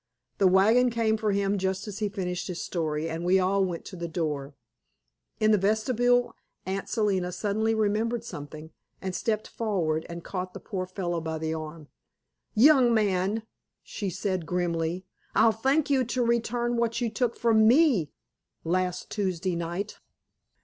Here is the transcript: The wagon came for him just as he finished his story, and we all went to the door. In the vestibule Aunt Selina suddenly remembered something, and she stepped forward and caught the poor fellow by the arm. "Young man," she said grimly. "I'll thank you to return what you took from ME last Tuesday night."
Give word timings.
The 0.39 0.47
wagon 0.47 0.89
came 0.89 1.15
for 1.15 1.31
him 1.31 1.59
just 1.59 1.87
as 1.87 1.99
he 1.99 2.09
finished 2.09 2.47
his 2.47 2.59
story, 2.59 3.07
and 3.07 3.23
we 3.23 3.37
all 3.37 3.63
went 3.63 3.85
to 3.85 3.95
the 3.95 4.07
door. 4.07 4.55
In 5.39 5.51
the 5.51 5.59
vestibule 5.59 6.35
Aunt 6.65 6.89
Selina 6.89 7.31
suddenly 7.31 7.75
remembered 7.75 8.23
something, 8.23 8.71
and 8.99 9.13
she 9.13 9.19
stepped 9.19 9.47
forward 9.47 10.07
and 10.09 10.23
caught 10.23 10.55
the 10.55 10.59
poor 10.59 10.87
fellow 10.87 11.21
by 11.21 11.37
the 11.37 11.53
arm. 11.53 11.87
"Young 12.55 12.91
man," 12.95 13.43
she 13.83 14.09
said 14.09 14.47
grimly. 14.47 15.05
"I'll 15.35 15.51
thank 15.51 15.91
you 15.91 16.03
to 16.03 16.23
return 16.25 16.77
what 16.77 16.99
you 16.99 17.11
took 17.11 17.35
from 17.37 17.67
ME 17.67 18.09
last 18.63 19.11
Tuesday 19.11 19.55
night." 19.55 19.99